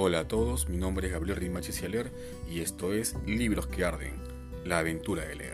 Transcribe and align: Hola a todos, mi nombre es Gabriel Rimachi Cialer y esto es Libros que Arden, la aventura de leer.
Hola 0.00 0.20
a 0.20 0.28
todos, 0.28 0.68
mi 0.68 0.76
nombre 0.76 1.08
es 1.08 1.12
Gabriel 1.12 1.38
Rimachi 1.38 1.72
Cialer 1.72 2.12
y 2.48 2.60
esto 2.60 2.92
es 2.92 3.16
Libros 3.26 3.66
que 3.66 3.84
Arden, 3.84 4.14
la 4.64 4.78
aventura 4.78 5.24
de 5.24 5.34
leer. 5.34 5.47